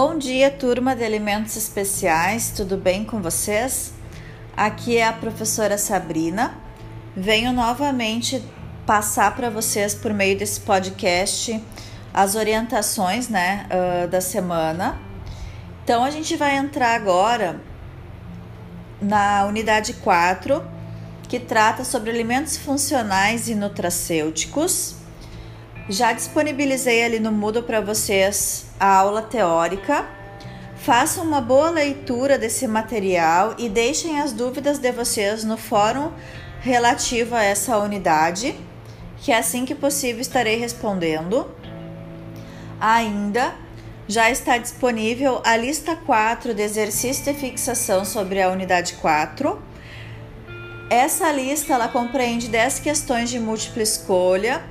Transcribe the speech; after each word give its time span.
Bom 0.00 0.16
dia, 0.16 0.48
turma 0.48 0.94
de 0.94 1.02
Alimentos 1.02 1.56
Especiais, 1.56 2.52
tudo 2.54 2.76
bem 2.76 3.04
com 3.04 3.20
vocês? 3.20 3.92
Aqui 4.56 4.96
é 4.96 5.04
a 5.04 5.12
professora 5.12 5.76
Sabrina. 5.76 6.56
Venho 7.16 7.52
novamente 7.52 8.40
passar 8.86 9.34
para 9.34 9.50
vocês, 9.50 9.96
por 9.96 10.14
meio 10.14 10.38
desse 10.38 10.60
podcast, 10.60 11.60
as 12.14 12.36
orientações 12.36 13.28
né, 13.28 13.66
uh, 13.72 14.06
da 14.06 14.20
semana. 14.20 15.00
Então, 15.82 16.04
a 16.04 16.10
gente 16.12 16.36
vai 16.36 16.56
entrar 16.56 16.94
agora 16.94 17.60
na 19.02 19.46
unidade 19.46 19.94
4, 19.94 20.64
que 21.28 21.40
trata 21.40 21.82
sobre 21.82 22.10
alimentos 22.10 22.56
funcionais 22.56 23.48
e 23.48 23.54
nutracêuticos. 23.56 24.97
Já 25.90 26.12
disponibilizei 26.12 27.02
ali 27.02 27.18
no 27.18 27.32
Moodle 27.32 27.62
para 27.62 27.80
vocês 27.80 28.66
a 28.78 28.94
aula 28.94 29.22
teórica. 29.22 30.06
Façam 30.76 31.24
uma 31.24 31.40
boa 31.40 31.70
leitura 31.70 32.36
desse 32.36 32.68
material 32.68 33.54
e 33.56 33.70
deixem 33.70 34.20
as 34.20 34.30
dúvidas 34.30 34.78
de 34.78 34.92
vocês 34.92 35.44
no 35.44 35.56
fórum 35.56 36.12
relativo 36.60 37.34
a 37.34 37.42
essa 37.42 37.78
unidade, 37.78 38.54
que 39.16 39.32
assim 39.32 39.64
que 39.64 39.74
possível 39.74 40.20
estarei 40.20 40.58
respondendo. 40.58 41.50
Ainda 42.78 43.54
já 44.06 44.30
está 44.30 44.58
disponível 44.58 45.40
a 45.42 45.56
lista 45.56 45.96
4 45.96 46.52
de 46.52 46.62
exercício 46.62 47.24
de 47.24 47.32
fixação 47.32 48.04
sobre 48.04 48.42
a 48.42 48.50
unidade 48.50 48.92
4. 49.00 49.58
Essa 50.90 51.32
lista 51.32 51.72
ela 51.72 51.88
compreende 51.88 52.46
10 52.48 52.80
questões 52.80 53.30
de 53.30 53.40
múltipla 53.40 53.82
escolha 53.82 54.62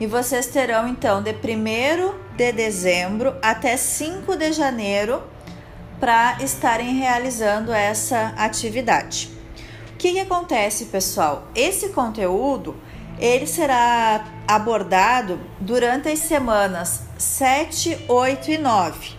e 0.00 0.06
vocês 0.06 0.46
terão 0.46 0.88
então 0.88 1.22
de 1.22 1.30
1 1.30 2.34
de 2.34 2.52
dezembro 2.52 3.36
até 3.42 3.76
5 3.76 4.34
de 4.34 4.50
janeiro 4.50 5.22
para 6.00 6.38
estarem 6.42 6.94
realizando 6.94 7.70
essa 7.70 8.32
atividade. 8.38 9.30
O 9.92 9.98
que, 9.98 10.12
que 10.12 10.20
acontece, 10.20 10.86
pessoal? 10.86 11.46
Esse 11.54 11.90
conteúdo 11.90 12.74
ele 13.18 13.46
será 13.46 14.24
abordado 14.48 15.38
durante 15.60 16.08
as 16.08 16.20
semanas 16.20 17.02
7, 17.18 18.06
8 18.08 18.52
e 18.52 18.56
9. 18.56 19.10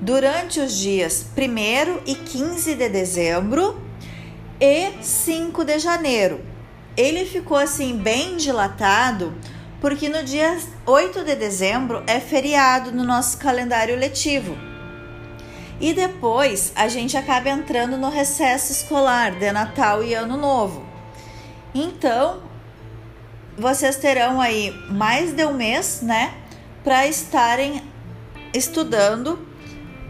Durante 0.00 0.60
os 0.60 0.74
dias 0.78 1.26
1 1.36 2.00
e 2.06 2.14
15 2.14 2.74
de 2.74 2.88
dezembro 2.88 3.78
e 4.58 4.92
5 5.02 5.62
de 5.62 5.78
janeiro. 5.78 6.40
Ele 6.96 7.26
ficou 7.26 7.58
assim 7.58 7.98
bem 7.98 8.38
dilatado 8.38 9.34
porque 9.84 10.08
no 10.08 10.24
dia 10.24 10.58
8 10.86 11.24
de 11.24 11.36
dezembro 11.36 12.02
é 12.06 12.18
feriado 12.18 12.90
no 12.90 13.04
nosso 13.04 13.36
calendário 13.36 13.94
letivo. 13.98 14.56
E 15.78 15.92
depois 15.92 16.72
a 16.74 16.88
gente 16.88 17.18
acaba 17.18 17.50
entrando 17.50 17.98
no 17.98 18.08
recesso 18.08 18.72
escolar 18.72 19.32
de 19.32 19.52
Natal 19.52 20.02
e 20.02 20.14
Ano 20.14 20.38
Novo. 20.38 20.82
Então, 21.74 22.40
vocês 23.58 23.96
terão 23.96 24.40
aí 24.40 24.70
mais 24.88 25.34
de 25.34 25.44
um 25.44 25.52
mês, 25.52 26.00
né, 26.00 26.32
para 26.82 27.06
estarem 27.06 27.82
estudando 28.54 29.46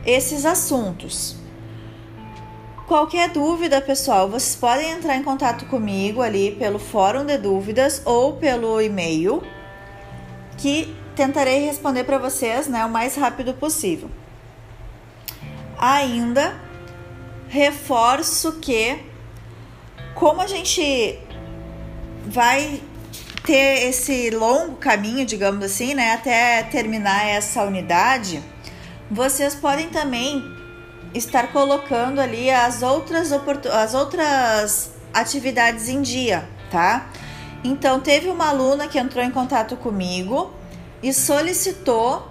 esses 0.07 0.47
assuntos. 0.47 1.35
Qualquer 2.87 3.29
dúvida, 3.31 3.81
pessoal, 3.81 4.31
vocês 4.31 4.55
podem 4.55 4.93
entrar 4.93 5.17
em 5.17 5.25
contato 5.25 5.67
comigo 5.67 6.23
ali 6.23 6.53
pelo 6.53 6.79
fórum 6.79 7.27
de 7.27 7.37
dúvidas 7.39 8.03
ou 8.05 8.35
pelo 8.35 8.81
e-mail 8.81 9.43
que 10.59 10.95
tentarei 11.15 11.65
responder 11.65 12.05
para 12.05 12.19
vocês 12.19 12.67
né, 12.67 12.85
o 12.85 12.91
mais 12.91 13.17
rápido 13.17 13.55
possível. 13.55 14.11
Ainda 15.79 16.59
reforço 17.49 18.55
que, 18.61 18.99
como 20.15 20.41
a 20.41 20.47
gente 20.47 21.19
vai 22.27 22.81
ter 23.45 23.89
esse 23.89 24.31
longo 24.31 24.77
caminho, 24.77 25.27
digamos 25.27 25.65
assim, 25.65 25.95
né, 25.95 26.15
até 26.15 26.63
terminar 26.65 27.27
essa 27.27 27.63
unidade, 27.63 28.43
vocês 29.11 29.55
podem 29.55 29.89
também 29.89 30.43
estar 31.15 31.53
colocando 31.53 32.21
ali 32.21 32.51
as 32.51 32.83
outras, 32.83 33.31
as 33.33 33.95
outras 33.95 34.91
atividades 35.13 35.89
em 35.89 36.03
dia, 36.03 36.49
tá? 36.71 37.09
Então, 37.65 37.99
teve 37.99 38.29
uma 38.29 38.49
aluna 38.49 38.87
que 38.87 38.99
entrou 38.99 39.25
em 39.25 39.31
contato 39.31 39.75
comigo 39.77 40.53
e 41.03 41.13
solicitou 41.15 42.31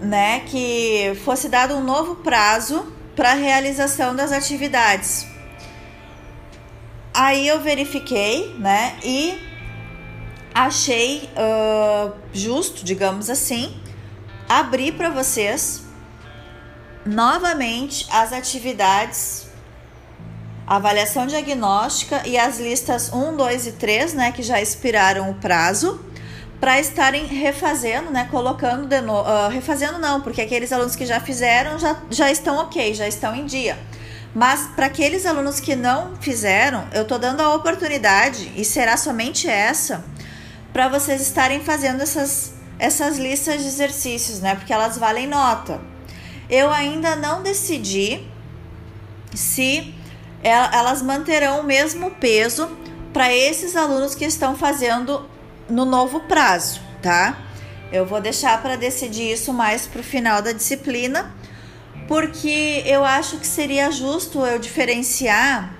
né, 0.00 0.40
que 0.40 1.12
fosse 1.24 1.48
dado 1.48 1.74
um 1.74 1.84
novo 1.84 2.16
prazo 2.16 2.92
para 3.14 3.32
a 3.32 3.34
realização 3.34 4.16
das 4.16 4.32
atividades. 4.32 5.26
Aí 7.12 7.46
eu 7.46 7.60
verifiquei, 7.60 8.54
né, 8.58 8.98
e 9.02 9.38
achei 10.54 11.30
uh, 11.32 12.12
justo, 12.32 12.84
digamos 12.84 13.30
assim, 13.30 13.78
abrir 14.48 14.92
para 14.92 15.08
vocês 15.10 15.84
novamente 17.04 18.06
as 18.10 18.32
atividades 18.32 19.45
avaliação 20.66 21.26
diagnóstica 21.26 22.22
e 22.26 22.36
as 22.36 22.58
listas 22.58 23.12
1, 23.12 23.36
2 23.36 23.66
e 23.68 23.72
3, 23.72 24.14
né, 24.14 24.32
que 24.32 24.42
já 24.42 24.60
expiraram 24.60 25.30
o 25.30 25.34
prazo, 25.34 26.00
para 26.58 26.80
estarem 26.80 27.26
refazendo, 27.26 28.10
né, 28.10 28.26
colocando 28.30 28.86
de 28.86 29.00
novo, 29.00 29.28
uh, 29.28 29.48
refazendo 29.48 29.98
não, 29.98 30.20
porque 30.20 30.40
aqueles 30.40 30.72
alunos 30.72 30.96
que 30.96 31.06
já 31.06 31.20
fizeram 31.20 31.78
já, 31.78 31.96
já 32.10 32.30
estão 32.30 32.56
ok, 32.56 32.94
já 32.94 33.06
estão 33.06 33.34
em 33.36 33.44
dia. 33.44 33.78
Mas 34.34 34.66
para 34.74 34.86
aqueles 34.86 35.24
alunos 35.24 35.60
que 35.60 35.76
não 35.76 36.16
fizeram, 36.16 36.86
eu 36.92 37.02
estou 37.02 37.18
dando 37.18 37.40
a 37.40 37.54
oportunidade, 37.54 38.52
e 38.56 38.64
será 38.64 38.96
somente 38.96 39.48
essa, 39.48 40.04
para 40.72 40.88
vocês 40.88 41.22
estarem 41.22 41.60
fazendo 41.60 42.02
essas, 42.02 42.52
essas 42.78 43.16
listas 43.16 43.62
de 43.62 43.68
exercícios, 43.68 44.40
né? 44.40 44.54
Porque 44.54 44.72
elas 44.72 44.98
valem 44.98 45.26
nota. 45.26 45.80
Eu 46.50 46.70
ainda 46.70 47.16
não 47.16 47.42
decidi 47.42 48.20
se 49.34 49.94
elas 50.48 51.02
manterão 51.02 51.60
o 51.60 51.64
mesmo 51.64 52.10
peso 52.12 52.68
para 53.12 53.32
esses 53.32 53.74
alunos 53.76 54.14
que 54.14 54.24
estão 54.24 54.56
fazendo 54.56 55.28
no 55.68 55.84
novo 55.84 56.20
prazo, 56.20 56.80
tá? 57.02 57.38
Eu 57.92 58.04
vou 58.04 58.20
deixar 58.20 58.60
para 58.60 58.76
decidir 58.76 59.32
isso 59.32 59.52
mais 59.52 59.86
para 59.86 60.00
o 60.00 60.04
final 60.04 60.42
da 60.42 60.52
disciplina, 60.52 61.34
porque 62.08 62.82
eu 62.84 63.04
acho 63.04 63.38
que 63.38 63.46
seria 63.46 63.90
justo 63.90 64.44
eu 64.44 64.58
diferenciar 64.58 65.74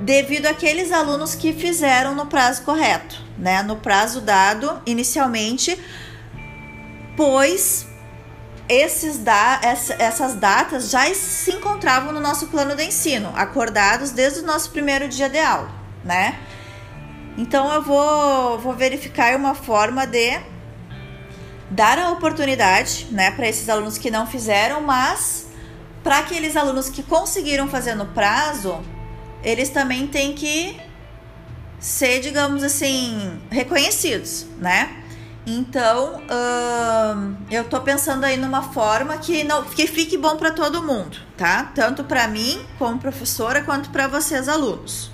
devido 0.00 0.46
àqueles 0.46 0.92
alunos 0.92 1.34
que 1.34 1.52
fizeram 1.52 2.14
no 2.14 2.26
prazo 2.26 2.62
correto, 2.62 3.22
né? 3.38 3.62
No 3.62 3.76
prazo 3.76 4.20
dado 4.20 4.80
inicialmente, 4.84 5.78
pois 7.16 7.85
esses 8.68 9.18
da, 9.18 9.60
essas 9.62 10.34
datas 10.34 10.90
já 10.90 11.12
se 11.14 11.52
encontravam 11.52 12.12
no 12.12 12.20
nosso 12.20 12.48
plano 12.48 12.74
de 12.74 12.84
ensino, 12.84 13.32
acordados 13.36 14.10
desde 14.10 14.40
o 14.40 14.42
nosso 14.42 14.70
primeiro 14.70 15.08
dia 15.08 15.28
de 15.28 15.38
aula, 15.38 15.70
né? 16.04 16.38
Então 17.38 17.72
eu 17.72 17.82
vou, 17.82 18.58
vou 18.58 18.74
verificar 18.74 19.36
uma 19.36 19.54
forma 19.54 20.06
de 20.06 20.40
dar 21.70 21.98
a 21.98 22.10
oportunidade, 22.10 23.08
né, 23.10 23.30
para 23.30 23.48
esses 23.48 23.68
alunos 23.68 23.98
que 23.98 24.10
não 24.10 24.26
fizeram, 24.26 24.80
mas 24.80 25.46
para 26.02 26.18
aqueles 26.18 26.56
alunos 26.56 26.88
que 26.88 27.02
conseguiram 27.02 27.68
fazer 27.68 27.94
no 27.94 28.06
prazo, 28.06 28.80
eles 29.42 29.68
também 29.68 30.06
têm 30.06 30.32
que 30.32 30.80
ser, 31.78 32.20
digamos 32.20 32.62
assim, 32.62 33.40
reconhecidos, 33.50 34.46
né? 34.58 35.04
Então, 35.46 36.22
uh, 36.22 37.36
eu 37.48 37.62
tô 37.62 37.80
pensando 37.80 38.24
aí 38.24 38.36
numa 38.36 38.62
forma 38.62 39.16
que 39.16 39.44
não 39.44 39.62
que 39.62 39.86
fique 39.86 40.18
bom 40.18 40.36
para 40.36 40.50
todo 40.50 40.82
mundo, 40.82 41.16
tá? 41.36 41.70
Tanto 41.72 42.02
para 42.02 42.26
mim 42.26 42.66
como 42.80 42.98
professora 42.98 43.62
quanto 43.62 43.90
para 43.90 44.08
vocês 44.08 44.48
alunos. 44.48 45.12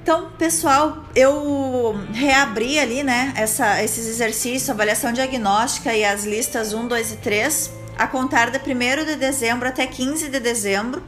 Então, 0.00 0.30
pessoal, 0.38 1.04
eu 1.16 1.94
reabri 2.12 2.78
ali, 2.78 3.02
né, 3.02 3.34
essa, 3.36 3.82
esses 3.82 4.06
exercícios, 4.06 4.70
avaliação 4.70 5.12
diagnóstica 5.12 5.92
e 5.92 6.04
as 6.04 6.24
listas 6.24 6.72
1, 6.72 6.86
2 6.88 7.12
e 7.12 7.16
3, 7.16 7.70
a 7.98 8.06
contar 8.06 8.50
de 8.50 8.58
1 8.58 9.04
de 9.04 9.16
dezembro 9.16 9.68
até 9.68 9.86
15 9.86 10.28
de 10.28 10.40
dezembro. 10.40 11.02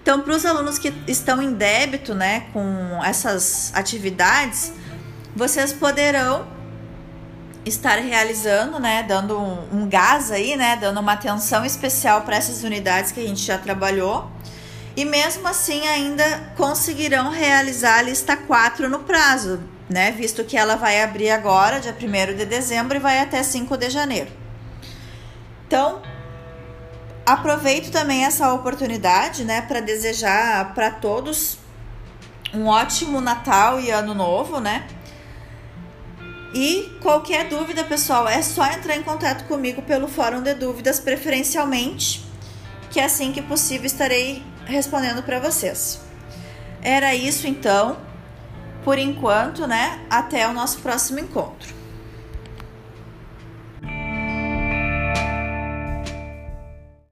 Então, 0.00 0.20
para 0.20 0.34
os 0.34 0.46
alunos 0.46 0.78
que 0.78 0.92
estão 1.06 1.42
em 1.42 1.52
débito, 1.52 2.14
né, 2.14 2.46
com 2.52 3.02
essas 3.04 3.72
atividades, 3.74 4.72
vocês 5.34 5.72
poderão 5.72 6.57
estar 7.68 7.98
realizando, 7.98 8.78
né, 8.78 9.02
dando 9.02 9.38
um, 9.38 9.82
um 9.82 9.88
gás 9.88 10.30
aí, 10.30 10.56
né, 10.56 10.76
dando 10.76 11.00
uma 11.00 11.12
atenção 11.12 11.64
especial 11.64 12.22
para 12.22 12.36
essas 12.36 12.64
unidades 12.64 13.12
que 13.12 13.20
a 13.20 13.26
gente 13.26 13.42
já 13.42 13.58
trabalhou. 13.58 14.30
E 14.96 15.04
mesmo 15.04 15.46
assim 15.46 15.86
ainda 15.86 16.52
conseguirão 16.56 17.30
realizar 17.30 17.98
a 17.98 18.02
lista 18.02 18.36
4 18.36 18.88
no 18.88 19.00
prazo, 19.00 19.60
né, 19.88 20.10
visto 20.10 20.42
que 20.44 20.56
ela 20.56 20.76
vai 20.76 21.02
abrir 21.02 21.30
agora, 21.30 21.78
dia 21.78 21.94
1 21.94 22.36
de 22.36 22.44
dezembro, 22.44 22.96
e 22.96 23.00
vai 23.00 23.20
até 23.20 23.42
5 23.42 23.76
de 23.76 23.90
janeiro. 23.90 24.30
Então, 25.66 26.02
Aproveito 27.28 27.90
também 27.90 28.24
essa 28.24 28.54
oportunidade, 28.54 29.44
né, 29.44 29.60
para 29.60 29.80
desejar 29.80 30.72
para 30.72 30.90
todos 30.90 31.58
um 32.54 32.66
ótimo 32.66 33.20
Natal 33.20 33.78
e 33.78 33.90
Ano 33.90 34.14
Novo, 34.14 34.60
né? 34.60 34.86
E 36.54 36.96
qualquer 37.00 37.48
dúvida, 37.48 37.84
pessoal, 37.84 38.26
é 38.26 38.40
só 38.42 38.64
entrar 38.66 38.96
em 38.96 39.02
contato 39.02 39.46
comigo 39.46 39.82
pelo 39.82 40.08
Fórum 40.08 40.42
de 40.42 40.54
Dúvidas, 40.54 40.98
preferencialmente, 40.98 42.24
que 42.90 43.00
assim 43.00 43.32
que 43.32 43.42
possível 43.42 43.86
estarei 43.86 44.42
respondendo 44.64 45.22
para 45.22 45.38
vocês. 45.40 46.00
Era 46.80 47.14
isso 47.14 47.46
então, 47.46 47.98
por 48.82 48.98
enquanto, 48.98 49.66
né? 49.66 50.00
Até 50.08 50.48
o 50.48 50.52
nosso 50.54 50.78
próximo 50.78 51.18
encontro. 51.18 51.77